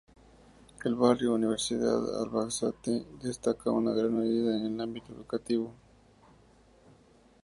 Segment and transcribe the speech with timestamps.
[0.83, 5.75] El barrio Universidad de Albacete destaca en gran medida en el ámbito educativo.